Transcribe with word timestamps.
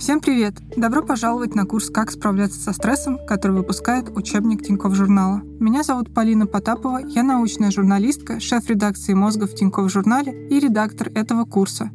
Всем 0.00 0.20
привет! 0.20 0.54
Добро 0.78 1.02
пожаловать 1.02 1.54
на 1.54 1.66
курс 1.66 1.90
«Как 1.90 2.10
справляться 2.10 2.58
со 2.58 2.72
стрессом», 2.72 3.18
который 3.26 3.54
выпускает 3.54 4.08
учебник 4.16 4.62
Тинькофф 4.62 4.94
журнала. 4.94 5.42
Меня 5.60 5.82
зовут 5.82 6.14
Полина 6.14 6.46
Потапова, 6.46 7.00
я 7.06 7.22
научная 7.22 7.70
журналистка, 7.70 8.40
шеф 8.40 8.66
редакции 8.70 9.12
мозга 9.12 9.46
в 9.46 9.54
Тинькофф 9.54 9.92
журнале 9.92 10.48
и 10.48 10.58
редактор 10.58 11.10
этого 11.14 11.44
курса. 11.44 11.90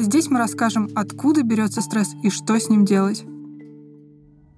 Здесь 0.00 0.30
мы 0.30 0.40
расскажем, 0.40 0.88
откуда 0.96 1.44
берется 1.44 1.80
стресс 1.80 2.16
и 2.24 2.28
что 2.28 2.58
с 2.58 2.68
ним 2.68 2.84
делать. 2.84 3.24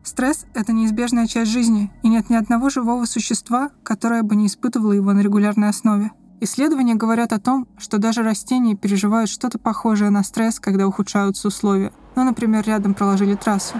Стресс— 0.02 0.46
это 0.54 0.72
неизбежная 0.72 1.26
часть 1.26 1.50
жизни, 1.50 1.92
и 2.02 2.08
нет 2.08 2.30
ни 2.30 2.34
одного 2.34 2.70
живого 2.70 3.04
существа, 3.04 3.72
которое 3.82 4.22
бы 4.22 4.36
не 4.36 4.46
испытывало 4.46 4.94
его 4.94 5.12
на 5.12 5.20
регулярной 5.20 5.68
основе. 5.68 6.12
Исследования 6.40 6.94
говорят 6.94 7.34
о 7.34 7.40
том, 7.40 7.68
что 7.76 7.98
даже 7.98 8.22
растения 8.22 8.74
переживают 8.74 9.28
что-то 9.28 9.58
похожее 9.58 10.08
на 10.08 10.22
стресс, 10.22 10.58
когда 10.58 10.86
ухудшаются 10.88 11.48
условия— 11.48 11.92
ну, 12.16 12.24
например, 12.24 12.64
рядом 12.64 12.94
проложили 12.94 13.34
трассу. 13.34 13.76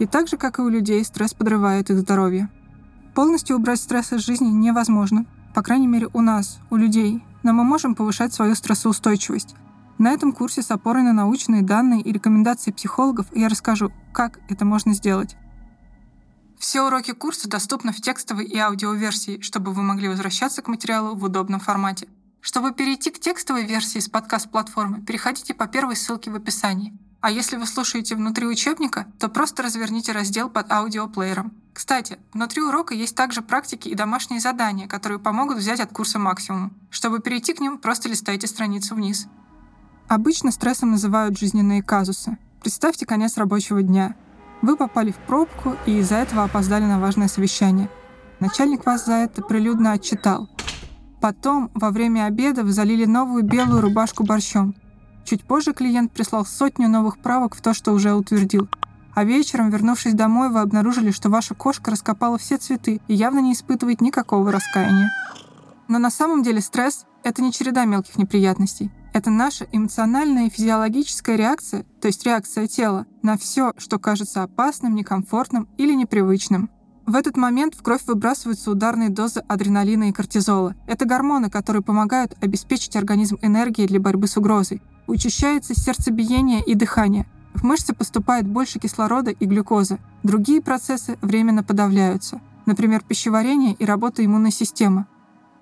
И 0.00 0.06
так 0.06 0.28
же, 0.28 0.36
как 0.36 0.58
и 0.58 0.62
у 0.62 0.68
людей, 0.68 1.04
стресс 1.04 1.34
подрывает 1.34 1.88
их 1.88 1.98
здоровье. 1.98 2.50
Полностью 3.14 3.56
убрать 3.56 3.80
стресс 3.80 4.12
из 4.12 4.20
жизни 4.20 4.48
невозможно, 4.48 5.24
по 5.54 5.62
крайней 5.62 5.86
мере 5.86 6.08
у 6.12 6.20
нас, 6.20 6.58
у 6.70 6.76
людей, 6.76 7.22
но 7.44 7.52
мы 7.52 7.64
можем 7.64 7.94
повышать 7.94 8.34
свою 8.34 8.54
стрессоустойчивость. 8.54 9.54
На 9.98 10.10
этом 10.10 10.32
курсе 10.32 10.62
с 10.62 10.70
опорой 10.70 11.02
на 11.02 11.12
научные 11.12 11.62
данные 11.62 12.02
и 12.02 12.12
рекомендации 12.12 12.70
психологов 12.70 13.26
я 13.32 13.48
расскажу, 13.48 13.92
как 14.12 14.40
это 14.48 14.64
можно 14.64 14.92
сделать. 14.92 15.36
Все 16.58 16.82
уроки 16.82 17.12
курса 17.12 17.48
доступны 17.48 17.92
в 17.92 18.00
текстовой 18.00 18.46
и 18.46 18.58
аудиоверсии, 18.58 19.40
чтобы 19.40 19.72
вы 19.72 19.82
могли 19.82 20.08
возвращаться 20.08 20.60
к 20.60 20.68
материалу 20.68 21.14
в 21.14 21.22
удобном 21.22 21.60
формате. 21.60 22.08
Чтобы 22.40 22.72
перейти 22.72 23.10
к 23.10 23.20
текстовой 23.20 23.64
версии 23.64 24.00
с 24.00 24.08
подкаст-платформы, 24.08 25.02
переходите 25.02 25.54
по 25.54 25.68
первой 25.68 25.94
ссылке 25.94 26.32
в 26.32 26.34
описании– 26.34 26.98
а 27.20 27.30
если 27.32 27.56
вы 27.56 27.66
слушаете 27.66 28.14
внутри 28.14 28.46
учебника, 28.46 29.06
то 29.18 29.28
просто 29.28 29.64
разверните 29.64 30.12
раздел 30.12 30.48
под 30.48 30.70
аудиоплеером. 30.70 31.52
Кстати, 31.74 32.18
внутри 32.32 32.62
урока 32.62 32.94
есть 32.94 33.16
также 33.16 33.42
практики 33.42 33.88
и 33.88 33.94
домашние 33.94 34.40
задания, 34.40 34.86
которые 34.86 35.18
помогут 35.18 35.58
взять 35.58 35.80
от 35.80 35.92
курса 35.92 36.20
максимум. 36.20 36.72
Чтобы 36.90 37.18
перейти 37.18 37.54
к 37.54 37.60
ним, 37.60 37.78
просто 37.78 38.08
листайте 38.08 38.46
страницу 38.46 38.94
вниз. 38.94 39.26
Обычно 40.06 40.52
стрессом 40.52 40.92
называют 40.92 41.38
жизненные 41.38 41.82
казусы. 41.82 42.38
Представьте 42.62 43.04
конец 43.04 43.36
рабочего 43.36 43.82
дня. 43.82 44.14
Вы 44.62 44.76
попали 44.76 45.10
в 45.10 45.16
пробку 45.16 45.76
и 45.86 45.98
из-за 45.98 46.16
этого 46.16 46.44
опоздали 46.44 46.84
на 46.84 47.00
важное 47.00 47.28
совещание. 47.28 47.90
Начальник 48.38 48.86
вас 48.86 49.06
за 49.06 49.14
это 49.14 49.42
прилюдно 49.42 49.92
отчитал. 49.92 50.48
Потом, 51.20 51.70
во 51.74 51.90
время 51.90 52.26
обеда, 52.26 52.62
вы 52.62 52.72
залили 52.72 53.04
новую 53.04 53.42
белую 53.42 53.80
рубашку 53.80 54.22
борщом– 54.22 54.76
Чуть 55.28 55.44
позже 55.44 55.74
клиент 55.74 56.10
прислал 56.10 56.46
сотню 56.46 56.88
новых 56.88 57.18
правок 57.18 57.54
в 57.54 57.60
то, 57.60 57.74
что 57.74 57.92
уже 57.92 58.14
утвердил. 58.14 58.66
А 59.14 59.24
вечером, 59.24 59.68
вернувшись 59.68 60.14
домой, 60.14 60.48
вы 60.48 60.60
обнаружили, 60.60 61.10
что 61.10 61.28
ваша 61.28 61.54
кошка 61.54 61.90
раскопала 61.90 62.38
все 62.38 62.56
цветы 62.56 63.02
и 63.08 63.14
явно 63.14 63.40
не 63.40 63.52
испытывает 63.52 64.00
никакого 64.00 64.50
раскаяния. 64.50 65.10
Но 65.86 65.98
на 65.98 66.10
самом 66.10 66.42
деле 66.42 66.62
стресс— 66.62 67.04
это 67.24 67.42
не 67.42 67.52
череда 67.52 67.84
мелких 67.84 68.16
неприятностей. 68.16 68.90
Это 69.12 69.28
наша 69.28 69.66
эмоциональная 69.70 70.46
и 70.46 70.50
физиологическая 70.50 71.36
реакция, 71.36 71.84
то 72.00 72.08
есть 72.08 72.24
реакция 72.24 72.66
тела, 72.66 73.04
на 73.22 73.36
все, 73.36 73.74
что 73.76 73.98
кажется 73.98 74.44
опасным, 74.44 74.94
некомфортным 74.94 75.68
или 75.76 75.92
непривычным. 75.92 76.70
В 77.04 77.14
этот 77.14 77.36
момент 77.36 77.74
в 77.74 77.82
кровь 77.82 78.06
выбрасываются 78.06 78.70
ударные 78.70 79.10
дозы 79.10 79.40
адреналина 79.46 80.08
и 80.08 80.12
кортизола. 80.12 80.74
Это 80.86 81.04
гормоны, 81.04 81.50
которые 81.50 81.82
помогают 81.82 82.34
обеспечить 82.40 82.96
организм 82.96 83.36
энергией 83.42 83.88
для 83.88 84.00
борьбы 84.00 84.26
с 84.26 84.38
угрозой. 84.38 84.80
Учащается 85.08 85.74
сердцебиение 85.74 86.62
и 86.62 86.74
дыхание. 86.74 87.26
В 87.54 87.64
мышцы 87.64 87.94
поступает 87.94 88.46
больше 88.46 88.78
кислорода 88.78 89.30
и 89.30 89.46
глюкозы. 89.46 89.98
Другие 90.22 90.60
процессы 90.60 91.16
временно 91.22 91.64
подавляются. 91.64 92.42
Например, 92.66 93.02
пищеварение 93.02 93.72
и 93.72 93.86
работа 93.86 94.22
иммунной 94.22 94.52
системы. 94.52 95.06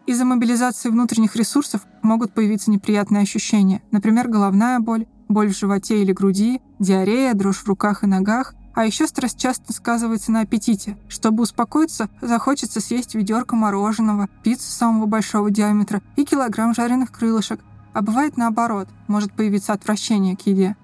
Из-за 0.04 0.24
мобилизации 0.24 0.88
внутренних 0.88 1.36
ресурсов 1.36 1.82
могут 2.02 2.32
появиться 2.32 2.72
неприятные 2.72 3.22
ощущения, 3.22 3.82
например, 3.92 4.26
головная 4.26 4.80
боль, 4.80 5.06
боль 5.28 5.52
в 5.52 5.56
животе 5.56 6.02
или 6.02 6.12
груди, 6.12 6.60
диарея, 6.80 7.32
дрожь 7.34 7.58
в 7.58 7.68
руках 7.68 8.02
и 8.02 8.08
ногах, 8.08 8.54
а 8.74 8.84
еще 8.84 9.06
стресс 9.06 9.34
часто 9.34 9.72
сказывается 9.72 10.32
на 10.32 10.40
аппетите. 10.40 10.98
Чтобы 11.08 11.44
успокоиться, 11.44 12.10
захочется 12.20 12.80
съесть 12.80 13.14
ведерко 13.14 13.54
мороженого, 13.54 14.28
пиццу 14.42 14.72
самого 14.72 15.06
большого 15.06 15.52
диаметра 15.52 16.02
и 16.16 16.24
килограмм 16.24 16.74
жареных 16.74 17.12
крылышек, 17.12 17.60
а 17.96 18.02
бывает 18.02 18.36
наоборот, 18.36 18.88
может 19.08 19.32
появиться 19.32 19.72
отвращение 19.72 20.36
к 20.36 20.42
еде. 20.42 20.76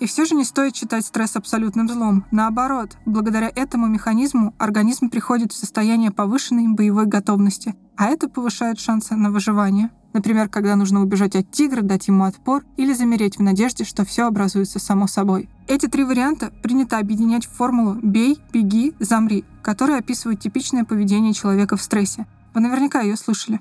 И 0.00 0.06
все 0.06 0.24
же 0.24 0.34
не 0.34 0.42
стоит 0.42 0.74
считать 0.74 1.06
стресс 1.06 1.36
абсолютным 1.36 1.88
злом. 1.88 2.24
Наоборот, 2.32 2.96
благодаря 3.06 3.52
этому 3.54 3.86
механизму 3.86 4.52
организм 4.58 5.10
приходит 5.10 5.52
в 5.52 5.56
состояние 5.56 6.10
повышенной 6.10 6.66
боевой 6.66 7.06
готовности, 7.06 7.76
а 7.96 8.06
это 8.06 8.28
повышает 8.28 8.80
шансы 8.80 9.14
на 9.14 9.30
выживание. 9.30 9.90
Например, 10.12 10.48
когда 10.48 10.74
нужно 10.74 11.02
убежать 11.02 11.36
от 11.36 11.52
тигра, 11.52 11.82
дать 11.82 12.08
ему 12.08 12.24
отпор 12.24 12.64
или 12.76 12.92
замереть 12.94 13.38
в 13.38 13.42
надежде, 13.42 13.84
что 13.84 14.04
все 14.04 14.26
образуется 14.26 14.80
само 14.80 15.06
собой. 15.06 15.48
Эти 15.68 15.86
три 15.86 16.02
варианта 16.02 16.50
принято 16.64 16.98
объединять 16.98 17.46
в 17.46 17.52
формулу 17.52 17.94
«бей, 18.02 18.40
беги, 18.52 18.92
замри», 18.98 19.44
которая 19.62 20.00
описывает 20.00 20.40
типичное 20.40 20.82
поведение 20.82 21.32
человека 21.32 21.76
в 21.76 21.82
стрессе. 21.82 22.26
Вы 22.54 22.60
наверняка 22.60 23.02
ее 23.02 23.16
слышали. 23.16 23.60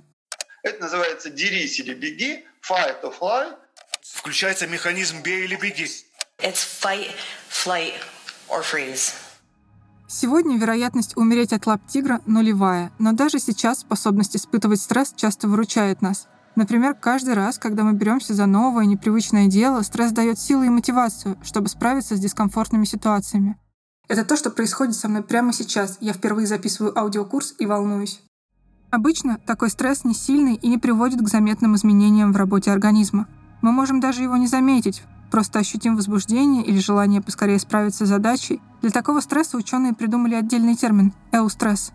Это 0.63 0.81
называется 0.81 1.29
«дерись 1.29 1.79
или 1.79 1.93
беги», 1.93 2.45
fight 2.67 3.01
or 3.03 3.13
fly. 3.19 3.53
Включается 4.01 4.67
механизм 4.67 5.21
«бей 5.21 5.45
или 5.45 5.55
беги». 5.55 5.85
It's 6.39 6.65
fight, 6.81 7.11
flight 7.49 7.93
or 8.49 8.63
freeze. 8.63 9.13
Сегодня 10.07 10.57
вероятность 10.57 11.17
умереть 11.17 11.53
от 11.53 11.65
лап 11.65 11.81
тигра 11.87 12.21
нулевая, 12.25 12.91
но 12.99 13.13
даже 13.13 13.39
сейчас 13.39 13.79
способность 13.79 14.35
испытывать 14.35 14.79
стресс 14.81 15.13
часто 15.15 15.47
выручает 15.47 16.01
нас. 16.01 16.27
Например, 16.55 16.93
каждый 16.93 17.33
раз, 17.33 17.57
когда 17.57 17.83
мы 17.83 17.93
беремся 17.93 18.33
за 18.33 18.45
новое, 18.45 18.85
непривычное 18.85 19.47
дело, 19.47 19.81
стресс 19.81 20.11
дает 20.11 20.39
силы 20.39 20.67
и 20.67 20.69
мотивацию, 20.69 21.37
чтобы 21.43 21.67
справиться 21.67 22.15
с 22.15 22.19
дискомфортными 22.19 22.85
ситуациями. 22.85 23.57
Это 24.07 24.23
то, 24.23 24.35
что 24.35 24.51
происходит 24.51 24.95
со 24.95 25.07
мной 25.07 25.23
прямо 25.23 25.51
сейчас. 25.51 25.97
Я 25.99 26.13
впервые 26.13 26.45
записываю 26.45 26.97
аудиокурс 26.97 27.55
и 27.57 27.65
волнуюсь. 27.65 28.21
Обычно 28.93 29.39
такой 29.47 29.71
стресс 29.71 30.03
не 30.03 30.13
сильный 30.13 30.53
и 30.53 30.67
не 30.67 30.77
приводит 30.77 31.19
к 31.19 31.27
заметным 31.27 31.75
изменениям 31.75 32.31
в 32.31 32.37
работе 32.37 32.69
организма. 32.69 33.27
Мы 33.63 33.71
можем 33.71 33.99
даже 33.99 34.21
его 34.21 34.37
не 34.37 34.45
заметить, 34.45 35.01
просто 35.31 35.57
ощутим 35.57 35.95
возбуждение 35.95 36.63
или 36.63 36.77
желание 36.77 37.19
поскорее 37.19 37.57
справиться 37.57 38.05
с 38.05 38.09
задачей. 38.09 38.61
Для 38.83 38.91
такого 38.91 39.19
стресса 39.21 39.57
ученые 39.57 39.93
придумали 39.93 40.35
отдельный 40.35 40.75
термин– 40.75 41.11
эустресс. 41.31 41.91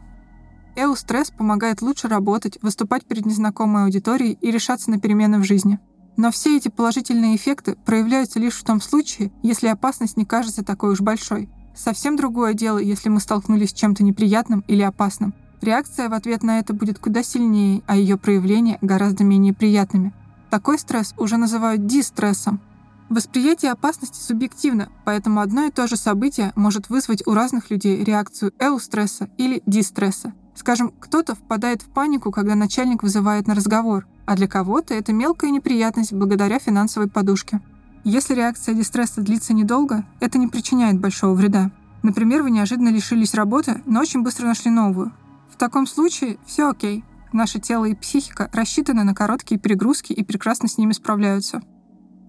Эустресс 0.75 1.31
помогает 1.31 1.83
лучше 1.83 2.09
работать, 2.09 2.59
выступать 2.63 3.05
перед 3.05 3.27
незнакомой 3.27 3.85
аудиторией 3.85 4.37
и 4.41 4.51
решаться 4.51 4.91
на 4.91 4.99
перемены 4.99 5.39
в 5.39 5.45
жизни. 5.45 5.79
Но 6.17 6.33
все 6.33 6.57
эти 6.57 6.67
положительные 6.67 7.37
эффекты 7.37 7.77
проявляются 7.77 8.41
лишь 8.41 8.55
в 8.55 8.65
том 8.65 8.81
случае, 8.81 9.31
если 9.45 9.69
опасность 9.69 10.17
не 10.17 10.25
кажется 10.25 10.65
такой 10.65 10.95
уж 10.95 11.01
большой. 11.01 11.49
Совсем 11.77 12.17
другое 12.17 12.55
дело, 12.55 12.79
если 12.79 13.09
мы 13.09 13.21
столкнулись 13.21 13.71
с 13.71 13.75
чем-то 13.75 14.03
неприятным 14.03 14.65
или 14.67 14.83
опасным– 14.83 15.33
Реакция 15.61 16.09
в 16.09 16.15
ответ 16.15 16.43
на 16.43 16.61
это 16.61 16.73
будет 16.73 16.99
куда 16.99 17.23
сильнее, 17.23 17.83
а 17.87 17.97
ее 17.97 18.17
проявления 18.17 18.79
гораздо 18.81 19.25
менее 19.25 19.53
приятными. 19.53 20.13
Такой 20.51 20.79
стресс 20.79 21.15
уже 21.19 21.37
называют 21.37 21.87
дистрессом. 21.87 22.61
Восприятие 23.09 23.73
опасности 23.73 24.21
субъективно, 24.21 24.91
поэтому 25.05 25.41
одно 25.41 25.65
и 25.65 25.71
то 25.71 25.87
же 25.87 25.97
событие 25.97 26.53
может 26.57 26.91
вызвать 26.91 27.27
у 27.27 27.33
разных 27.33 27.71
людей 27.71 28.05
реакцию 28.05 28.53
эустресса 28.59 29.31
или 29.39 29.63
дистресса. 29.67 30.35
Скажем, 30.55 30.93
кто-то 31.01 31.35
впадает 31.35 31.83
в 31.83 31.87
панику, 31.87 32.31
когда 32.31 32.55
начальник 32.55 33.03
вызывает 33.03 33.47
на 33.47 33.55
разговор, 33.55 34.07
а 34.27 34.37
для 34.37 34.47
кого-то 34.47 34.93
это 34.93 35.13
мелкая 35.13 35.51
неприятность 35.51 36.13
благодаря 36.13 36.59
финансовой 36.59 37.09
подушке. 37.09 37.61
Если 38.05 38.35
реакция 38.35 38.75
дистресса 38.75 39.23
длится 39.23 39.55
недолго, 39.55 40.05
это 40.21 40.39
не 40.39 40.47
причиняет 40.47 41.01
большого 41.01 41.35
вреда. 41.35 41.71
Например, 42.03 42.43
вы 42.43 42.51
неожиданно 42.51 42.91
лишились 42.91 43.35
работы, 43.35 43.83
но 43.87 44.01
очень 44.01 44.23
быстро 44.23 44.47
нашли 44.47 44.71
новую. 44.71 45.13
В 45.51 45.57
таком 45.57 45.87
случае 45.87 46.39
все 46.47 46.71
окей. 46.71 47.05
Наше 47.33 47.59
тело 47.59 47.85
и 47.85 47.95
психика 47.95 48.49
рассчитаны 48.53 49.05
на 49.05 49.15
короткие 49.15 49.61
перегрузки 49.61 50.13
и 50.13 50.25
прекрасно 50.25 50.69
с 50.69 50.79
ними 50.79 50.93
справляются. 50.93 51.63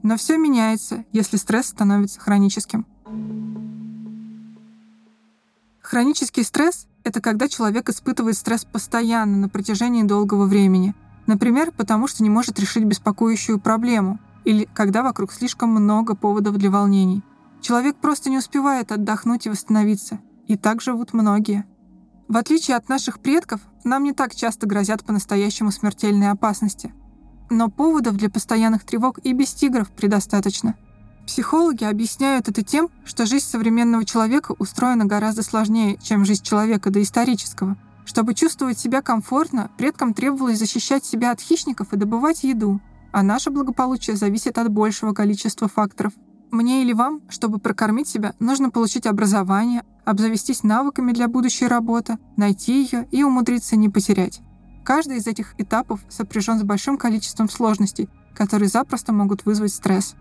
Но 0.03 0.17
все 0.17 0.37
меняется, 0.37 1.05
если 1.11 1.37
стресс 1.37 1.67
становится 1.67 2.19
хроническим. 2.19 2.85
Хронический 5.81 6.43
стресс— 6.43 6.87
это 7.03 7.21
когда 7.21 7.47
человек 7.47 7.89
испытывает 7.89 8.37
стресс 8.37 8.65
постоянно 8.65 9.37
на 9.37 9.49
протяжении 9.49 10.03
долгого 10.03 10.45
времени. 10.45 10.93
Например, 11.25 11.71
потому 11.71 12.07
что 12.07 12.23
не 12.23 12.29
может 12.29 12.59
решить 12.59 12.83
беспокоящую 12.83 13.59
проблему, 13.59 14.19
или 14.45 14.67
когда 14.73 15.03
вокруг 15.03 15.31
слишком 15.31 15.69
много 15.69 16.15
поводов 16.15 16.57
для 16.57 16.69
волнений. 16.69 17.23
Человек 17.61 17.97
просто 17.97 18.29
не 18.29 18.37
успевает 18.37 18.91
отдохнуть 18.91 19.45
и 19.45 19.49
восстановиться. 19.49 20.19
И 20.47 20.57
так 20.57 20.81
живут 20.81 21.13
многие. 21.13 21.65
В 22.29 22.37
отличие 22.37 22.77
от 22.77 22.87
наших 22.89 23.19
предков, 23.19 23.59
нам 23.83 24.03
не 24.03 24.13
так 24.13 24.35
часто 24.35 24.67
грозят 24.67 25.03
по-настоящему 25.03 25.71
смертельные 25.71 26.29
опасности. 26.29 26.93
Но 27.49 27.69
поводов 27.69 28.17
для 28.17 28.29
постоянных 28.29 28.83
тревог 28.83 29.17
и 29.23 29.33
без 29.33 29.51
тигров 29.51 29.89
предостаточно. 29.89 30.75
Психологи 31.25 31.83
объясняют 31.83 32.47
это 32.47 32.63
тем, 32.63 32.89
что 33.03 33.25
жизнь 33.25 33.47
современного 33.47 34.05
человека 34.05 34.55
устроена 34.59 35.05
гораздо 35.05 35.41
сложнее, 35.41 35.97
чем 36.03 36.23
жизнь 36.23 36.43
человека 36.43 36.91
доисторического. 36.91 37.77
Чтобы 38.05 38.35
чувствовать 38.35 38.77
себя 38.77 39.01
комфортно, 39.01 39.71
предкам 39.79 40.13
требовалось 40.13 40.59
защищать 40.59 41.03
себя 41.03 41.31
от 41.31 41.41
хищников 41.41 41.93
и 41.93 41.97
добывать 41.97 42.43
еду, 42.43 42.79
а 43.11 43.23
наше 43.23 43.49
благополучие 43.49 44.15
зависит 44.15 44.59
от 44.59 44.69
большего 44.69 45.13
количества 45.13 45.67
факторов. 45.67 46.13
Мне 46.51 46.81
или 46.81 46.93
вам, 46.93 47.21
чтобы 47.29 47.59
прокормить 47.59 48.07
себя, 48.07 48.33
нужно 48.39 48.71
получить 48.71 49.05
образование, 49.05 49.83
обзавестись 50.03 50.63
навыками 50.63 51.11
для 51.11 51.27
будущей 51.27 51.67
работы, 51.67 52.17
найти 52.37 52.83
ее 52.83 53.07
и 53.11 53.23
умудриться 53.23 53.75
не 53.75 53.87
потерять. 53.87 54.41
Каждый 54.83 55.17
из 55.17 55.27
этих 55.27 55.53
этапов 55.59 55.99
сопряжен 56.09 56.57
с 56.57 56.63
большим 56.63 56.97
количеством 56.97 57.49
сложностей, 57.49 58.09
которые 58.33 58.69
запросто 58.69 59.13
могут 59.13 59.45
вызвать 59.45 59.73
стресс. 59.73 60.15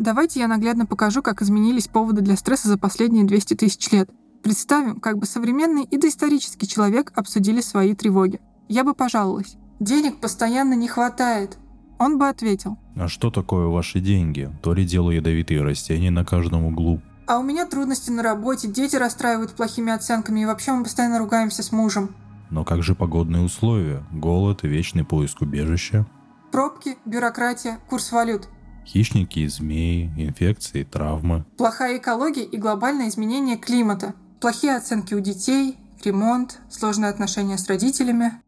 Давайте 0.00 0.40
я 0.40 0.48
наглядно 0.48 0.86
покажу, 0.86 1.22
как 1.22 1.42
изменились 1.42 1.86
поводы 1.86 2.22
для 2.22 2.36
стресса 2.36 2.66
за 2.66 2.78
последние 2.78 3.24
200 3.24 3.54
тысяч 3.54 3.92
лет. 3.92 4.10
Представим, 4.42 4.98
как 4.98 5.18
бы 5.18 5.26
современный 5.26 5.84
и 5.84 5.96
доисторический 5.98 6.66
человек 6.66 7.12
обсудили 7.14 7.60
свои 7.60 7.94
тревоги. 7.94 8.40
Я 8.66 8.82
бы 8.82 8.94
пожаловалась. 8.94 9.56
Денег 9.78 10.18
постоянно 10.18 10.74
не 10.74 10.88
хватает. 10.88 11.58
Он 12.00 12.16
бы 12.16 12.28
ответил. 12.28 12.78
А 12.96 13.08
что 13.08 13.30
такое 13.30 13.66
ваши 13.66 14.00
деньги? 14.00 14.50
То 14.62 14.72
ли 14.72 14.86
дело 14.86 15.10
ядовитые 15.10 15.62
растения 15.62 16.10
на 16.10 16.24
каждом 16.24 16.64
углу. 16.64 17.02
А 17.26 17.38
у 17.38 17.42
меня 17.42 17.66
трудности 17.66 18.10
на 18.10 18.22
работе, 18.22 18.68
дети 18.68 18.96
расстраивают 18.96 19.52
плохими 19.52 19.92
оценками, 19.92 20.40
и 20.40 20.46
вообще 20.46 20.72
мы 20.72 20.84
постоянно 20.84 21.18
ругаемся 21.18 21.62
с 21.62 21.72
мужем. 21.72 22.16
Но 22.48 22.64
как 22.64 22.82
же 22.82 22.94
погодные 22.94 23.42
условия? 23.42 24.02
Голод 24.12 24.64
и 24.64 24.68
вечный 24.68 25.04
поиск 25.04 25.42
убежища? 25.42 26.06
Пробки, 26.50 26.96
бюрократия, 27.04 27.78
курс 27.90 28.10
валют. 28.12 28.48
Хищники, 28.86 29.46
змеи, 29.46 30.10
инфекции, 30.16 30.84
травмы. 30.84 31.44
Плохая 31.58 31.98
экология 31.98 32.44
и 32.44 32.56
глобальное 32.56 33.10
изменение 33.10 33.58
климата. 33.58 34.14
Плохие 34.40 34.74
оценки 34.74 35.12
у 35.12 35.20
детей, 35.20 35.76
ремонт, 36.02 36.60
сложные 36.70 37.10
отношения 37.10 37.58
с 37.58 37.68
родителями. 37.68 38.40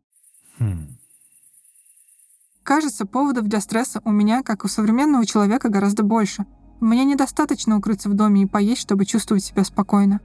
Хм. 0.59 0.97
Кажется, 2.65 3.07
поводов 3.07 3.47
для 3.47 3.61
стресса 3.61 4.01
у 4.05 4.13
меня, 4.13 4.43
как 4.43 4.65
у 4.65 4.69
современного 4.69 5.27
человека, 5.27 5.69
гораздо 5.69 6.05
больше. 6.05 6.47
Мне 6.81 7.05
недостаточно 7.05 7.77
укрыться 7.77 8.09
в 8.09 8.15
доме 8.15 8.43
и 8.43 8.47
поесть, 8.47 8.83
чтобы 8.83 9.05
чувствовать 9.05 9.45
себя 9.45 9.65
спокойно. 9.65 10.21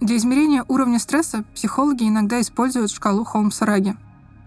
Для 0.00 0.16
измерения 0.16 0.64
уровня 0.66 0.98
стресса 0.98 1.44
психологи 1.54 2.08
иногда 2.08 2.40
используют 2.40 2.90
шкалу 2.90 3.24
Холмса-Раги. 3.24 3.96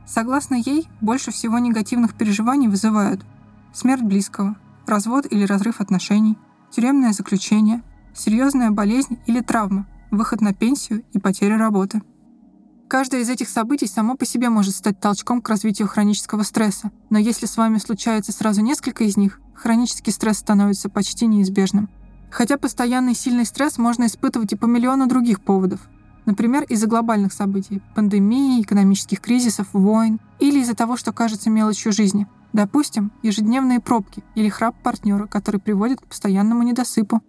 Согласно 0.06 0.56
ей, 0.56 0.90
больше 1.00 1.32
всего 1.32 1.60
негативных 1.60 2.16
переживаний 2.16 2.68
вызывают 2.68 3.26
смерть 3.74 4.04
близкого, 4.04 4.58
развод 4.86 5.26
или 5.30 5.46
разрыв 5.46 5.80
отношений, 5.80 6.38
тюремное 6.72 7.14
заключение, 7.14 7.84
серьезная 8.14 8.72
болезнь 8.72 9.20
или 9.28 9.40
травма, 9.40 9.88
выход 10.12 10.42
на 10.42 10.54
пенсию 10.54 11.04
и 11.14 11.20
потеря 11.20 11.58
работы. 11.58 12.02
Каждое 12.94 13.22
из 13.22 13.30
этих 13.32 13.50
событий 13.50 13.88
само 13.88 14.16
по 14.16 14.24
себе 14.24 14.50
может 14.50 14.76
стать 14.76 15.00
толчком 15.00 15.42
к 15.42 15.50
развитию 15.50 15.88
хронического 15.88 16.44
стресса, 16.44 16.92
но 17.10 17.18
если 17.18 17.48
с 17.48 17.58
вами 17.58 17.80
случается 17.80 18.32
сразу 18.32 18.62
несколько 18.62 19.04
из 19.04 19.18
них, 19.18 19.40
хронический 19.56 20.12
стресс 20.12 20.38
становится 20.38 20.90
почти 20.90 21.26
неизбежным. 21.26 21.90
Хотя 22.30 22.56
постоянный 22.60 23.16
сильный 23.16 23.48
стресс 23.48 23.80
можно 23.80 24.06
испытывать 24.06 24.54
и 24.54 24.56
по 24.56 24.68
миллиону 24.68 25.08
других 25.08 25.42
поводов. 25.42 25.80
Например, 26.28 26.62
из-за 26.70 26.86
глобальных 26.86 27.34
событий– 27.34 27.82
пандемии, 27.96 28.62
экономических 28.62 29.22
кризисов, 29.22 29.70
войн, 29.74 30.20
или 30.38 30.60
из-за 30.60 30.76
того, 30.76 30.96
что 30.96 31.12
кажется 31.12 31.50
мелочью 31.50 31.92
жизни. 31.94 32.28
Допустим, 32.54 33.12
ежедневные 33.24 33.80
пробки 33.80 34.24
или 34.36 34.50
храп 34.50 34.76
партнера, 34.84 35.26
который 35.26 35.60
приводит 35.60 36.00
к 36.00 36.06
постоянному 36.06 36.62
недосыпу. 36.62 37.24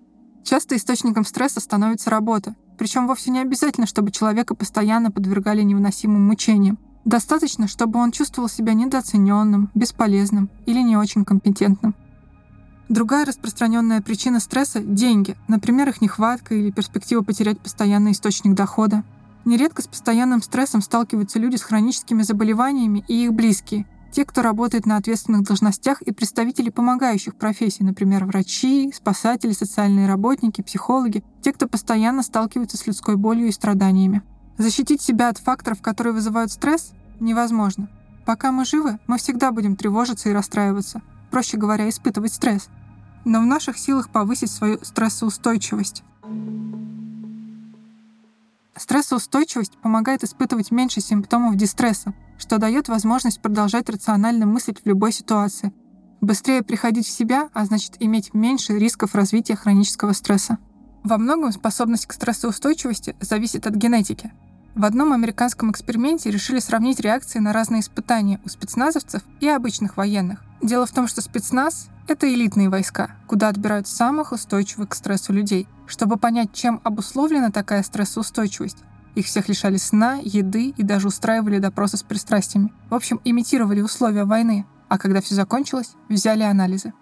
Часто 0.44 0.76
источником 0.76 1.24
стресса 1.24 1.60
становится 1.60 2.10
работа, 2.10 2.54
причем 2.76 3.06
вовсе 3.06 3.30
не 3.30 3.40
обязательно, 3.40 3.86
чтобы 3.86 4.10
человека 4.10 4.54
постоянно 4.54 5.10
подвергали 5.10 5.62
невыносимым 5.62 6.26
мучениям. 6.26 6.78
Достаточно, 7.04 7.68
чтобы 7.68 7.98
он 7.98 8.12
чувствовал 8.12 8.48
себя 8.48 8.72
недооцененным, 8.72 9.70
бесполезным 9.74 10.48
или 10.66 10.80
не 10.80 10.96
очень 10.96 11.24
компетентным. 11.24 11.94
Другая 12.88 13.24
распространенная 13.24 14.02
причина 14.02 14.40
стресса– 14.40 14.80
деньги, 14.82 15.36
например, 15.48 15.88
их 15.88 16.00
нехватка 16.00 16.54
или 16.54 16.70
перспектива 16.70 17.22
потерять 17.22 17.58
постоянный 17.58 18.12
источник 18.12 18.54
дохода. 18.54 19.04
Нередко 19.44 19.82
с 19.82 19.86
постоянным 19.86 20.42
стрессом 20.42 20.82
сталкиваются 20.82 21.38
люди 21.38 21.56
с 21.56 21.62
хроническими 21.62 22.22
заболеваниями 22.22 23.04
и 23.08 23.24
их 23.24 23.32
близкие, 23.32 23.86
те, 24.14 24.24
кто 24.24 24.42
работает 24.42 24.86
на 24.86 24.96
ответственных 24.96 25.42
должностях 25.42 26.00
и 26.02 26.12
представители 26.12 26.70
помогающих 26.70 27.34
профессий, 27.34 27.84
например, 27.84 28.24
врачи, 28.24 28.92
спасатели, 28.94 29.52
социальные 29.52 30.06
работники, 30.06 30.62
психологи, 30.62 31.24
те, 31.42 31.52
кто 31.52 31.66
постоянно 31.66 32.22
сталкиваются 32.22 32.76
с 32.76 32.86
людской 32.86 33.16
болью 33.16 33.48
и 33.48 33.52
страданиями. 33.52 34.22
Защитить 34.56 35.02
себя 35.02 35.28
от 35.28 35.38
факторов, 35.38 35.82
которые 35.82 36.14
вызывают 36.14 36.52
стресс, 36.52 36.92
невозможно. 37.20 37.88
Пока 38.24 38.52
мы 38.52 38.64
живы, 38.64 38.98
мы 39.06 39.18
всегда 39.18 39.50
будем 39.50 39.76
тревожиться 39.76 40.30
и 40.30 40.32
расстраиваться– 40.32 41.02
проще 41.34 41.56
говоря, 41.56 41.88
испытывать 41.88 42.32
стресс. 42.32 42.68
Но 43.24 43.40
в 43.40 43.44
наших 43.44 43.76
силах 43.76 44.08
повысить 44.08 44.52
свою 44.52 44.78
стрессоустойчивость. 44.84 46.04
Стрессоустойчивость 48.76 49.78
помогает 49.78 50.24
испытывать 50.24 50.70
меньше 50.70 51.00
симптомов 51.00 51.56
дистресса, 51.56 52.12
что 52.38 52.58
дает 52.58 52.88
возможность 52.88 53.40
продолжать 53.40 53.88
рационально 53.88 54.46
мыслить 54.46 54.82
в 54.82 54.86
любой 54.86 55.12
ситуации, 55.12 55.72
быстрее 56.20 56.62
приходить 56.62 57.06
в 57.06 57.10
себя, 57.10 57.50
а 57.52 57.64
значит 57.66 57.96
иметь 58.00 58.34
меньше 58.34 58.76
рисков 58.78 59.14
развития 59.14 59.54
хронического 59.54 60.12
стресса. 60.12 60.58
Во 61.04 61.18
многом 61.18 61.52
способность 61.52 62.06
к 62.06 62.12
стрессоустойчивости 62.12 63.14
зависит 63.20 63.66
от 63.66 63.74
генетики. 63.74 64.32
В 64.74 64.84
одном 64.84 65.12
американском 65.12 65.70
эксперименте 65.70 66.30
решили 66.30 66.58
сравнить 66.58 66.98
реакции 66.98 67.38
на 67.38 67.52
разные 67.52 67.80
испытания 67.80 68.40
у 68.44 68.48
спецназовцев 68.48 69.22
и 69.40 69.48
обычных 69.48 69.96
военных. 69.96 70.42
Дело 70.64 70.86
в 70.86 70.92
том, 70.92 71.06
что 71.06 71.20
спецназ— 71.20 71.88
это 72.08 72.26
элитные 72.32 72.70
войска, 72.70 73.10
куда 73.26 73.48
отбирают 73.48 73.86
самых 73.86 74.32
устойчивых 74.32 74.88
к 74.88 74.94
стрессу 74.94 75.34
людей. 75.34 75.68
Чтобы 75.86 76.16
понять, 76.16 76.54
чем 76.54 76.80
обусловлена 76.84 77.50
такая 77.50 77.82
стрессоустойчивость, 77.82 78.78
их 79.14 79.26
всех 79.26 79.50
лишали 79.50 79.76
сна, 79.76 80.14
еды 80.22 80.70
и 80.74 80.82
даже 80.82 81.08
устраивали 81.08 81.58
допросы 81.58 81.98
с 81.98 82.02
пристрастиями. 82.02 82.72
В 82.88 82.94
общем, 82.94 83.20
имитировали 83.24 83.82
условия 83.82 84.24
войны, 84.24 84.64
а 84.88 84.96
когда 84.96 85.20
все 85.20 85.34
закончилось, 85.34 85.96
взяли 86.08 86.44
анализы. 86.44 86.94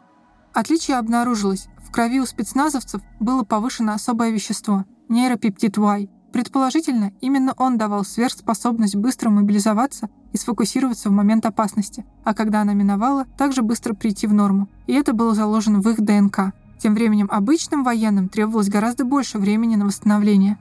Отличие 0.53 0.97
обнаружилось. 0.97 1.69
В 1.87 1.93
крови 1.93 2.19
у 2.19 2.27
спецназовцев 2.27 3.01
было 3.21 3.45
повышено 3.45 3.95
особое 3.95 4.31
вещество– 4.31 4.87
нейропептид 5.09 5.79
Y, 5.79 6.11
Предположительно, 6.33 7.13
именно 7.21 7.53
он 7.59 7.77
давал 7.77 8.05
сверхспособность 8.05 8.97
быстро 8.97 9.29
мобилизоваться 9.29 10.09
и 10.33 10.39
сфокусироваться 10.39 11.11
в 11.11 11.13
момент 11.13 11.45
опасности, 11.45 12.07
а 12.25 12.33
когда 12.33 12.63
она 12.63 12.73
миновала, 12.73 13.27
также 13.37 13.61
быстро 13.61 13.93
прийти 13.93 14.27
в 14.27 14.33
норму. 14.33 14.69
И 14.87 14.95
это 14.95 15.13
было 15.13 15.35
заложено 15.35 15.81
в 15.81 15.89
их 15.91 16.01
ДНК. 16.01 16.55
Тем 16.79 16.95
временем 16.95 17.29
обычным 17.31 17.85
военным 17.85 18.31
требовалось 18.31 18.71
гораздо 18.71 19.05
больше 19.05 19.39
времени 19.39 19.77
на 19.77 19.85
восстановление. 19.85 20.59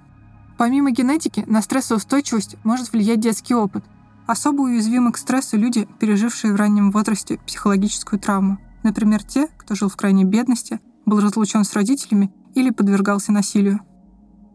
Помимо 0.57 0.91
генетики, 0.91 1.45
на 1.47 1.61
стрессоустойчивость 1.61 2.57
может 2.63 2.91
влиять 2.91 3.21
детский 3.21 3.55
опыт. 3.55 3.85
Особо 4.27 4.63
уязвимы 4.63 5.13
к 5.13 5.17
стрессу 5.17 5.57
люди, 5.57 5.87
пережившие 5.99 6.53
в 6.53 6.57
раннем 6.57 6.91
возрасте 6.91 7.39
психологическую 7.47 8.19
травму. 8.19 8.59
Например, 8.83 9.23
те, 9.23 9.47
кто 9.57 9.73
жил 9.73 9.89
в 9.89 9.95
крайней 9.95 10.25
бедности, 10.25 10.79
был 11.05 11.21
разлучен 11.21 11.63
с 11.63 11.73
родителями 11.73 12.31
или 12.55 12.69
подвергался 12.71 13.31
насилию. 13.31 13.79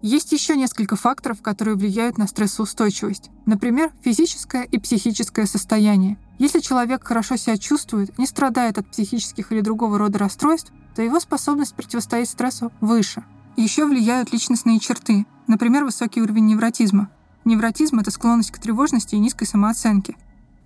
Есть 0.02 0.32
еще 0.32 0.56
несколько 0.56 0.94
факторов, 0.96 1.42
которые 1.42 1.76
влияют 1.76 2.18
на 2.18 2.26
стрессоустойчивость. 2.26 3.30
Например, 3.46 3.90
физическое 4.02 4.62
и 4.62 4.78
психическое 4.78 5.46
состояние. 5.46 6.18
Если 6.38 6.60
человек 6.60 7.02
хорошо 7.04 7.36
себя 7.36 7.56
чувствует, 7.56 8.16
не 8.18 8.26
страдает 8.26 8.78
от 8.78 8.90
психических 8.90 9.52
или 9.52 9.62
другого 9.62 9.98
рода 9.98 10.18
расстройств, 10.18 10.72
то 10.94 11.02
его 11.02 11.18
способность 11.18 11.74
противостоять 11.74 12.28
стрессу 12.28 12.72
выше. 12.80 13.24
Еще 13.56 13.86
влияют 13.86 14.32
личностные 14.32 14.78
черты, 14.80 15.24
например, 15.46 15.84
высокий 15.84 16.20
уровень 16.20 16.46
невротизма. 16.46 17.10
Невротизм– 17.46 17.98
это 18.00 18.10
склонность 18.10 18.50
к 18.50 18.58
тревожности 18.58 19.14
и 19.14 19.18
низкой 19.18 19.46
самооценке. 19.46 20.16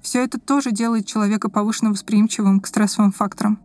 Все 0.03 0.25
это 0.25 0.41
тоже 0.41 0.73
делает 0.73 1.07
человека 1.07 1.49
повышенно 1.49 1.91
восприимчивым 1.91 2.61
к 2.61 2.67
стрессовым 2.67 3.13
факторам. 3.13 3.61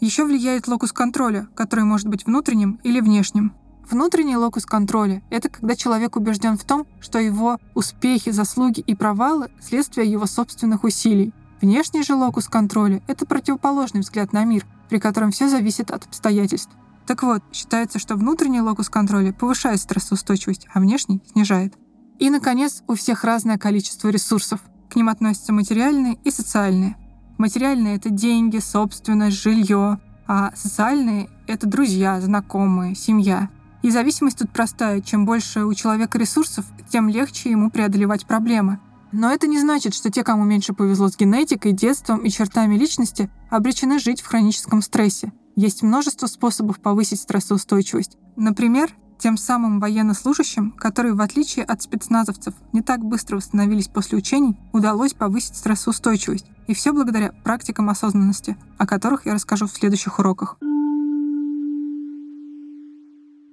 Еще 0.00 0.24
влияет 0.24 0.68
локус 0.68 0.92
контроля, 0.92 1.48
который 1.56 1.84
может 1.84 2.06
быть 2.06 2.26
внутренним 2.26 2.78
или 2.84 3.00
внешним. 3.00 3.54
Внутренний 3.90 4.36
локус 4.36 4.66
контроля— 4.66 5.22
это 5.30 5.48
когда 5.48 5.74
человек 5.74 6.16
убежден 6.16 6.58
в 6.58 6.64
том, 6.64 6.86
что 7.00 7.18
его 7.18 7.58
успехи, 7.74 8.30
заслуги 8.30 8.80
и 8.80 8.94
провалы— 8.94 9.48
следствие 9.62 10.10
его 10.10 10.26
собственных 10.26 10.84
усилий. 10.84 11.32
Внешний 11.62 12.02
же 12.02 12.14
локус 12.14 12.48
контроля— 12.48 13.02
это 13.06 13.24
противоположный 13.24 14.02
взгляд 14.02 14.34
на 14.34 14.44
мир, 14.44 14.66
при 14.90 14.98
котором 14.98 15.30
все 15.30 15.48
зависит 15.48 15.90
от 15.90 16.04
обстоятельств. 16.04 16.70
Так 17.06 17.22
вот, 17.22 17.42
считается, 17.50 17.98
что 17.98 18.16
внутренний 18.16 18.60
локус 18.60 18.90
контроля 18.90 19.32
повышает 19.32 19.80
стрессоустойчивость, 19.80 20.66
а 20.74 20.80
внешний 20.80 21.22
снижает. 21.32 21.72
И, 22.18 22.28
наконец, 22.28 22.82
у 22.88 22.94
всех 22.94 23.24
разное 23.24 23.56
количество 23.56 24.10
ресурсов. 24.10 24.60
К 24.90 24.96
ним 24.96 25.08
относятся 25.08 25.54
материальные 25.54 26.18
и 26.24 26.30
социальные. 26.30 26.96
Материальные— 27.38 27.96
это 27.96 28.10
деньги, 28.10 28.58
собственность, 28.58 29.40
жилье, 29.40 29.98
а 30.26 30.52
социальные— 30.54 31.30
это 31.46 31.66
друзья, 31.66 32.20
знакомые, 32.20 32.94
семья. 32.94 33.48
И 33.82 33.90
зависимость 33.90 34.38
тут 34.38 34.50
простая. 34.50 35.00
Чем 35.00 35.24
больше 35.24 35.64
у 35.64 35.74
человека 35.74 36.18
ресурсов, 36.18 36.64
тем 36.90 37.08
легче 37.08 37.50
ему 37.50 37.70
преодолевать 37.70 38.26
проблемы. 38.26 38.80
Но 39.12 39.30
это 39.30 39.46
не 39.46 39.58
значит, 39.58 39.94
что 39.94 40.10
те, 40.10 40.22
кому 40.22 40.44
меньше 40.44 40.74
повезло 40.74 41.08
с 41.08 41.16
генетикой, 41.16 41.72
детством 41.72 42.18
и 42.20 42.30
чертами 42.30 42.76
личности, 42.76 43.30
обречены 43.50 43.98
жить 43.98 44.20
в 44.20 44.26
хроническом 44.26 44.82
стрессе. 44.82 45.32
Есть 45.56 45.82
множество 45.82 46.26
способов 46.26 46.80
повысить 46.80 47.20
стрессоустойчивость. 47.20 48.18
Например, 48.36 48.90
тем 49.18 49.36
самым 49.36 49.80
военнослужащим, 49.80 50.70
которые, 50.72 51.14
в 51.14 51.20
отличие 51.20 51.64
от 51.64 51.82
спецназовцев, 51.82 52.54
не 52.72 52.82
так 52.82 53.04
быстро 53.04 53.36
восстановились 53.36 53.88
после 53.88 54.18
учений, 54.18 54.56
удалось 54.72 55.14
повысить 55.14 55.56
стрессоустойчивость. 55.56 56.46
И 56.68 56.74
все 56.74 56.92
благодаря 56.92 57.32
практикам 57.42 57.88
осознанности, 57.88 58.56
о 58.76 58.86
которых 58.86 59.26
я 59.26 59.34
расскажу 59.34 59.66
в 59.66 59.72
следующих 59.72 60.18
уроках. 60.18 60.58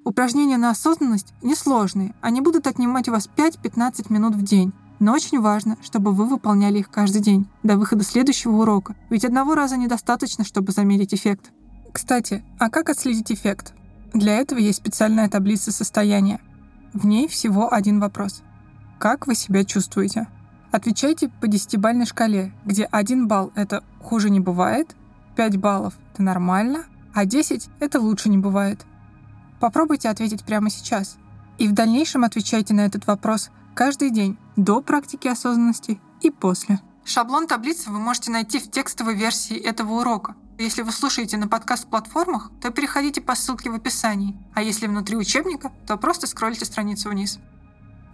Упражнения 0.05 0.57
на 0.57 0.69
осознанность 0.69 1.33
несложные. 1.41 2.13
Они 2.21 2.39
будут 2.39 2.67
отнимать 2.67 3.09
у 3.09 3.12
вас 3.12 3.27
5-15 3.35 4.13
минут 4.13 4.35
в 4.35 4.43
день. 4.43 4.71
Но 5.00 5.13
очень 5.13 5.41
важно, 5.41 5.77
чтобы 5.81 6.12
вы 6.13 6.27
выполняли 6.27 6.77
их 6.77 6.91
каждый 6.91 7.21
день, 7.21 7.47
до 7.63 7.75
выхода 7.75 8.03
следующего 8.03 8.51
урока. 8.51 8.95
Ведь 9.09 9.25
одного 9.25 9.55
раза 9.55 9.77
недостаточно, 9.77 10.45
чтобы 10.45 10.74
заметить 10.74 11.15
эффект. 11.15 11.51
Кстати, 11.91 12.45
а 12.59 12.69
как 12.69 12.89
отследить 12.89 13.31
эффект? 13.31 13.74
Для 14.13 14.35
этого 14.35 14.59
есть 14.59 14.77
специальная 14.77 15.27
таблица 15.27 15.71
состояния. 15.71 16.39
В 16.93 17.07
ней 17.07 17.27
всего 17.27 17.74
один 17.74 18.00
вопрос. 18.00 18.43
Как 19.00 19.25
вы 19.25 19.33
себя 19.33 19.65
чувствуете? 19.65 20.27
Отвечайте 20.71 21.29
по 21.41 21.47
десятибальной 21.47 22.05
шкале, 22.05 22.53
где 22.63 22.83
1 22.83 23.27
балл— 23.27 23.51
это 23.55 23.83
«хуже 24.03 24.29
не 24.29 24.39
бывает», 24.39 24.95
5 25.35 25.57
баллов— 25.57 25.95
это 26.13 26.21
«нормально», 26.21 26.83
а 27.12 27.25
10— 27.25 27.69
это 27.79 28.00
«лучше 28.00 28.29
не 28.29 28.38
бывает». 28.38 28.85
Попробуйте 29.65 30.10
ответить 30.10 30.45
прямо 30.45 30.69
сейчас. 30.69 31.17
И 31.57 31.67
в 31.67 31.72
дальнейшем 31.72 32.24
отвечайте 32.24 32.75
на 32.75 32.81
этот 32.81 33.07
вопрос 33.07 33.50
каждый 33.74 34.12
день, 34.12 34.38
до 34.55 34.79
практики 34.79 35.27
осознанности 35.27 36.00
и 36.22 36.29
после. 36.29 36.79
Шаблон 37.03 37.48
таблицы 37.48 37.89
вы 37.89 37.98
можете 37.98 38.29
найти 38.29 38.60
в 38.60 38.69
текстовой 38.69 39.15
версии 39.15 39.57
этого 39.57 40.01
урока. 40.01 40.36
Если 40.60 40.84
вы 40.84 40.91
слушаете 40.91 41.38
на 41.38 41.48
подкаст-платформах, 41.48 42.51
то 42.62 42.69
переходите 42.69 43.22
по 43.22 43.34
ссылке 43.34 43.72
в 43.72 43.74
описании, 43.74 44.38
а 44.53 44.62
если 44.62 44.86
внутри 44.86 45.17
учебника, 45.17 45.72
то 45.88 45.98
просто 45.98 46.27
скроллите 46.27 46.65
страницу 46.65 47.10
вниз. 47.10 47.39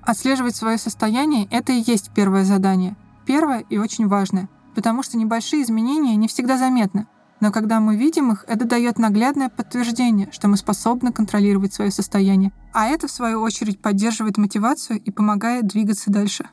Отслеживать 0.03 0.55
свое 0.55 0.77
состояние– 0.77 1.49
это 1.51 1.73
и 1.73 1.83
есть 1.85 2.11
первое 2.15 2.45
задание. 2.45 2.95
Первое 3.25 3.65
и 3.69 3.77
очень 3.77 4.07
важное, 4.07 4.47
потому 4.73 5.03
что 5.03 5.17
небольшие 5.17 5.63
изменения 5.63 6.15
не 6.15 6.29
всегда 6.29 6.57
заметны, 6.57 7.07
но 7.41 7.51
когда 7.51 7.79
мы 7.79 7.97
видим 7.97 8.31
их, 8.31 8.45
это 8.47 8.65
дает 8.65 8.99
наглядное 8.99 9.49
подтверждение, 9.49 10.29
что 10.31 10.47
мы 10.47 10.57
способны 10.57 11.11
контролировать 11.11 11.73
свое 11.73 11.91
состояние, 11.91 12.53
а 12.71 12.87
это, 12.87 13.07
в 13.07 13.11
свою 13.11 13.41
очередь, 13.41 13.81
поддерживает 13.81 14.37
мотивацию 14.37 15.01
и 15.01 15.11
помогает 15.11 15.67
двигаться 15.67 16.11
дальше. 16.11 16.47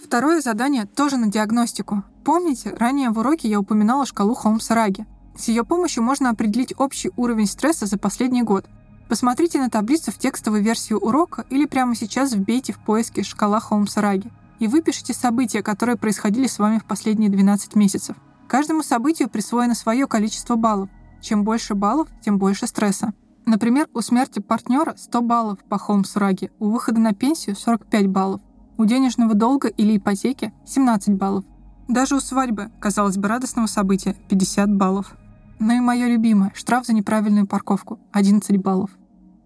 Второе 0.00 0.42
задание 0.42 0.84
тоже 0.84 1.16
на 1.16 1.28
диагностику. 1.28 2.04
Помните, 2.22 2.74
ранее 2.78 3.10
в 3.10 3.18
уроке 3.18 3.48
я 3.48 3.58
упоминала 3.58 4.04
шкалу 4.04 4.34
Холмса-Раги. 4.34 5.06
С 5.34 5.48
ее 5.48 5.64
помощью 5.64 6.02
можно 6.02 6.28
определить 6.28 6.74
общий 6.76 7.10
уровень 7.16 7.46
стресса 7.46 7.86
за 7.86 7.96
последний 7.96 8.42
год. 8.42 8.66
Посмотрите 9.08 9.58
на 9.58 9.70
таблицу 9.70 10.12
в 10.12 10.18
текстовой 10.18 10.60
версии 10.60 10.92
урока 10.92 11.46
или 11.48 11.64
прямо 11.64 11.94
сейчас 11.94 12.32
вбейте 12.34 12.74
в 12.74 12.78
поиске 12.78 13.22
«Шкала 13.22 13.58
Холмса-Раги» 13.58 14.30
и 14.62 14.68
выпишите 14.68 15.12
события, 15.12 15.60
которые 15.60 15.96
происходили 15.96 16.46
с 16.46 16.60
вами 16.60 16.78
в 16.78 16.84
последние 16.84 17.28
12 17.28 17.74
месяцев. 17.74 18.14
Каждому 18.46 18.84
событию 18.84 19.28
присвоено 19.28 19.74
свое 19.74 20.06
количество 20.06 20.54
баллов. 20.54 20.88
Чем 21.20 21.42
больше 21.42 21.74
баллов, 21.74 22.06
тем 22.24 22.38
больше 22.38 22.68
стресса. 22.68 23.12
Например, 23.44 23.88
у 23.92 24.00
смерти 24.02 24.38
партнера 24.38 24.94
100 24.96 25.20
баллов 25.22 25.58
по 25.68 25.78
Холмсу-Раге, 25.78 26.52
у 26.60 26.70
выхода 26.70 27.00
на 27.00 27.12
пенсию 27.12 27.56
45 27.56 28.06
баллов, 28.06 28.40
у 28.78 28.84
денежного 28.84 29.34
долга 29.34 29.66
или 29.66 29.96
ипотеки 29.96 30.52
17 30.64 31.16
баллов, 31.16 31.44
даже 31.88 32.14
у 32.14 32.20
свадьбы, 32.20 32.70
казалось 32.80 33.16
бы, 33.16 33.26
радостного 33.26 33.66
события 33.66 34.14
50 34.28 34.76
баллов. 34.76 35.16
Ну 35.58 35.72
и 35.72 35.80
мое 35.80 36.06
любимое– 36.06 36.52
штраф 36.54 36.86
за 36.86 36.92
неправильную 36.92 37.48
парковку– 37.48 37.98
11 38.12 38.58
баллов. 38.58 38.90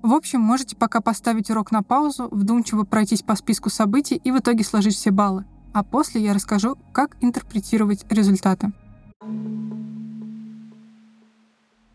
В 0.07 0.15
общем, 0.15 0.41
можете 0.41 0.77
пока 0.77 1.01
поставить 1.01 1.51
урок 1.51 1.73
на 1.73 1.83
паузу, 1.83 2.29
вдумчиво 2.31 2.85
пройтись 2.85 3.23
по 3.23 3.35
списку 3.35 3.71
событий 3.71 4.21
и 4.23 4.31
в 4.31 4.39
итоге 4.39 4.63
сложить 4.63 4.95
все 4.95 5.11
баллы. 5.11 5.47
А 5.73 5.83
после 5.83 6.23
я 6.23 6.33
расскажу, 6.33 6.79
как 6.93 7.17
интерпретировать 7.21 8.07
результаты. 8.09 8.73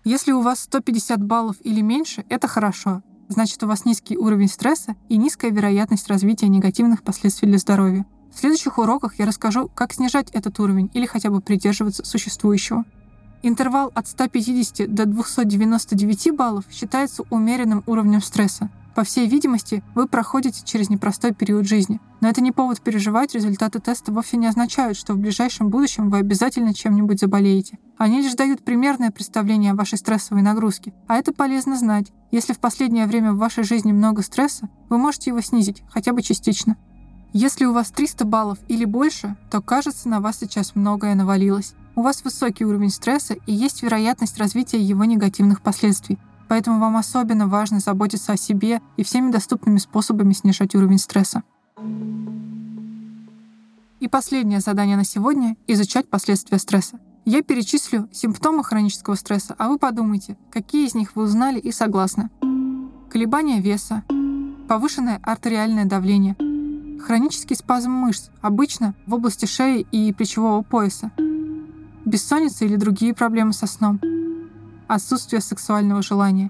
Если 0.03 0.33
у 0.33 0.41
вас 0.41 0.59
150 0.59 1.23
баллов 1.23 1.55
или 1.61 1.79
меньше, 1.79 2.25
это 2.27 2.49
хорошо. 2.49 3.01
Значит, 3.29 3.63
у 3.63 3.67
вас 3.67 3.85
низкий 3.85 4.17
уровень 4.17 4.49
стресса 4.49 4.97
и 5.07 5.15
низкая 5.15 5.51
вероятность 5.51 6.09
развития 6.09 6.49
негативных 6.49 7.03
последствий 7.03 7.47
для 7.47 7.59
здоровья. 7.59 8.05
В 8.33 8.39
следующих 8.39 8.77
уроках 8.77 9.19
я 9.19 9.25
расскажу, 9.25 9.69
как 9.73 9.93
снижать 9.93 10.31
этот 10.31 10.59
уровень 10.59 10.91
или 10.93 11.05
хотя 11.05 11.29
бы 11.29 11.39
придерживаться 11.39 12.03
существующего. 12.03 12.83
Интервал 13.43 13.91
от 13.95 14.07
150 14.07 14.93
до 14.93 15.05
299 15.07 16.31
баллов 16.35 16.65
считается 16.69 17.23
умеренным 17.31 17.83
уровнем 17.87 18.21
стресса. 18.21 18.69
По 18.93 19.03
всей 19.03 19.27
видимости, 19.27 19.83
вы 19.95 20.07
проходите 20.07 20.63
через 20.65 20.89
непростой 20.89 21.33
период 21.33 21.65
жизни. 21.65 21.99
Но 22.19 22.27
это 22.27 22.41
не 22.41 22.51
повод 22.51 22.81
переживать, 22.81 23.33
результаты 23.33 23.79
теста 23.79 24.11
вовсе 24.11 24.37
не 24.37 24.47
означают, 24.47 24.97
что 24.97 25.13
в 25.13 25.17
ближайшем 25.17 25.69
будущем 25.69 26.09
вы 26.09 26.17
обязательно 26.17 26.73
чем-нибудь 26.73 27.19
заболеете. 27.19 27.79
Они 27.97 28.21
лишь 28.21 28.33
дают 28.33 28.63
примерное 28.63 29.09
представление 29.09 29.71
о 29.71 29.75
вашей 29.75 29.97
стрессовой 29.97 30.41
нагрузке. 30.41 30.93
А 31.07 31.15
это 31.15 31.33
полезно 31.33 31.77
знать. 31.77 32.11
Если 32.31 32.53
в 32.53 32.59
последнее 32.59 33.07
время 33.07 33.31
в 33.31 33.37
вашей 33.37 33.63
жизни 33.63 33.91
много 33.91 34.21
стресса, 34.21 34.69
вы 34.89 34.97
можете 34.97 35.31
его 35.31 35.41
снизить, 35.41 35.83
хотя 35.89 36.11
бы 36.11 36.21
частично. 36.21 36.75
Если 37.33 37.63
у 37.63 37.71
вас 37.71 37.91
300 37.91 38.25
баллов 38.25 38.59
или 38.67 38.83
больше, 38.83 39.37
то 39.49 39.61
кажется, 39.61 40.09
на 40.09 40.19
вас 40.19 40.39
сейчас 40.39 40.75
многое 40.75 41.15
навалилось. 41.15 41.75
У 41.95 42.01
вас 42.01 42.23
высокий 42.23 42.65
уровень 42.65 42.89
стресса 42.89 43.35
и 43.45 43.53
есть 43.53 43.83
вероятность 43.83 44.37
развития 44.37 44.79
его 44.79 45.03
негативных 45.05 45.61
последствий. 45.61 46.17
Поэтому 46.47 46.79
вам 46.79 46.97
особенно 46.97 47.47
важно 47.47 47.79
заботиться 47.79 48.33
о 48.33 48.37
себе 48.37 48.81
и 48.97 49.03
всеми 49.03 49.31
доступными 49.31 49.77
способами 49.77 50.33
снижать 50.33 50.75
уровень 50.75 50.97
стресса. 50.97 51.43
И 53.99 54.07
последнее 54.07 54.59
задание 54.59 54.97
на 54.97 55.03
сегодня— 55.03 55.55
изучать 55.67 56.09
последствия 56.09 56.57
стресса. 56.57 56.99
Я 57.23 57.43
перечислю 57.43 58.09
симптомы 58.11 58.63
хронического 58.63 59.15
стресса, 59.15 59.55
а 59.57 59.69
вы 59.69 59.77
подумайте, 59.77 60.37
какие 60.49 60.87
из 60.87 60.95
них 60.95 61.15
вы 61.15 61.23
узнали 61.23 61.59
и 61.59 61.71
согласны. 61.71 62.29
Колебания 63.09 63.61
веса, 63.61 64.03
повышенное 64.67 65.19
артериальное 65.23 65.85
давление— 65.85 66.35
Хронический 67.01 67.55
спазм 67.55 67.91
мышц, 67.91 68.29
обычно 68.41 68.93
в 69.07 69.15
области 69.15 69.45
шеи 69.45 69.87
и 69.91 70.13
плечевого 70.13 70.61
пояса. 70.61 71.11
Бессонница 72.05 72.65
или 72.65 72.75
другие 72.75 73.13
проблемы 73.13 73.53
со 73.53 73.67
сном. 73.67 73.99
Отсутствие 74.87 75.41
сексуального 75.41 76.01
желания. 76.01 76.49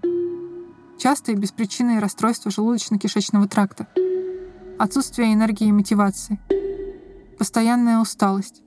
Частые 0.98 1.36
беспричинные 1.36 2.00
расстройства 2.00 2.50
желудочно-кишечного 2.50 3.48
тракта. 3.48 3.88
Отсутствие 4.79 5.34
энергии 5.34 5.67
и 5.67 5.72
мотивации. 5.72 6.39
Постоянная 7.38 8.00
усталость. 8.00 8.62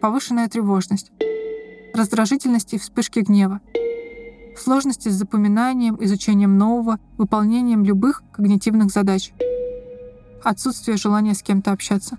Повышенная 0.00 0.48
тревожность. 0.48 1.12
Раздражительность 1.92 2.74
и 2.74 2.78
вспышки 2.78 3.20
гнева. 3.20 3.60
Сложности 4.56 5.08
с 5.08 5.14
запоминанием, 5.14 5.96
изучением 6.00 6.58
нового, 6.58 6.98
выполнением 7.18 7.84
любых 7.84 8.22
когнитивных 8.32 8.90
задач– 8.90 9.32
отсутствие 10.44 10.96
желания 10.96 11.34
с 11.34 11.42
кем-то 11.42 11.72
общаться. 11.72 12.18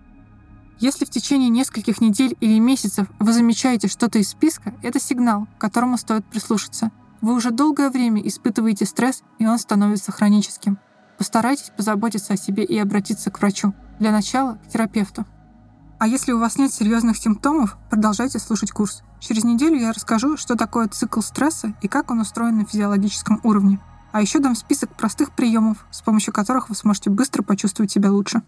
Если 0.79 1.05
в 1.05 1.10
течение 1.10 1.50
нескольких 1.50 2.01
недель 2.01 2.36
или 2.41 2.60
месяцев 2.60 3.08
вы 3.20 3.32
замечаете 3.32 3.88
что-то 3.88 4.20
из 4.20 4.29
списка, 4.29 4.74
это 4.84 5.00
сигнал, 5.00 5.48
к 5.58 5.62
которому 5.62 5.98
стоит 5.98 6.25
прислушаться. 6.25 6.91
Вы 7.22 7.34
уже 7.34 7.51
долгое 7.51 7.89
время 7.89 8.22
испытываете 8.22 8.86
стресс, 8.86 9.24
и 9.39 9.48
он 9.48 9.58
становится 9.58 10.12
хроническим. 10.12 10.77
Постарайтесь 11.17 11.72
позаботиться 11.75 12.34
о 12.34 12.38
себе 12.38 12.63
и 12.63 12.77
обратиться 12.77 13.32
к 13.32 13.39
врачу. 13.39 13.74
Для 14.00 14.12
начала 14.12 14.55
к 14.55 14.67
терапевту. 14.67 15.25
А 15.98 16.08
если 16.08 16.34
у 16.34 16.39
вас 16.39 16.58
нет 16.58 16.74
серьезных 16.74 17.17
симптомов, 17.17 17.77
продолжайте 17.89 18.38
слушать 18.38 18.72
курс. 18.72 19.01
Через 19.22 19.46
неделю 19.46 19.79
я 19.79 19.94
расскажу, 19.94 20.36
что 20.36 20.55
такое 20.55 20.89
цикл 20.89 21.22
стресса 21.22 21.74
и 21.82 21.88
как 21.88 22.12
он 22.12 22.20
устроен 22.20 22.58
на 22.58 22.65
физиологическом 22.65 23.39
уровне. 23.44 23.79
А 24.12 24.22
еще 24.22 24.39
дам 24.39 24.55
список 24.55 24.96
простых 24.96 25.32
приемов, 25.32 25.86
с 25.91 26.01
помощью 26.01 26.34
которых 26.34 26.70
вы 26.70 26.75
сможете 26.75 27.10
быстро 27.10 27.44
почувствовать 27.44 27.91
себя 27.91 28.12
лучше. 28.12 28.44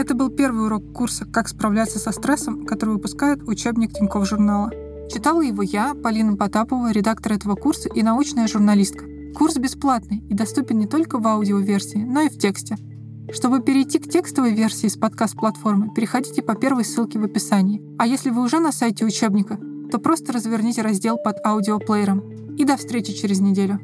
Это 0.00 0.14
был 0.14 0.30
первый 0.30 0.64
урок 0.64 0.94
курса 0.94 1.26
«Как 1.26 1.46
справляться 1.46 1.98
со 1.98 2.10
стрессом», 2.10 2.64
который 2.64 2.94
выпускает 2.94 3.46
учебник 3.46 3.92
Тинькофф 3.92 4.26
журнала. 4.26 4.70
Читала 5.12 5.42
его 5.42 5.62
я, 5.62 5.92
Полина 5.92 6.38
Потапова, 6.38 6.90
редактор 6.90 7.34
этого 7.34 7.54
курса 7.54 7.90
и 7.94 8.02
научная 8.02 8.48
журналистка. 8.48 9.04
Курс 9.34 9.56
бесплатный 9.58 10.24
и 10.30 10.32
доступен 10.32 10.78
не 10.78 10.86
только 10.86 11.18
в 11.18 11.26
аудиоверсии, 11.26 11.98
но 11.98 12.22
и 12.22 12.30
в 12.30 12.38
тексте. 12.38 12.78
Чтобы 13.30 13.60
перейти 13.60 13.98
к 13.98 14.08
текстовой 14.08 14.54
версии 14.54 14.86
с 14.86 14.96
подкаст-платформы, 14.96 15.92
переходите 15.94 16.40
по 16.40 16.54
первой 16.54 16.86
ссылке 16.86 17.18
в 17.18 17.24
описании. 17.24 17.82
А 17.98 18.06
если 18.06 18.30
вы 18.30 18.42
уже 18.42 18.58
на 18.58 18.72
сайте 18.72 19.04
учебника, 19.04 19.58
то 19.92 19.98
просто 19.98 20.32
разверните 20.32 20.80
раздел 20.80 21.18
под 21.18 21.44
аудиоплеером. 21.44 22.56
И 22.56 22.64
до 22.64 22.78
встречи 22.78 23.12
через 23.12 23.40
неделю. 23.40 23.80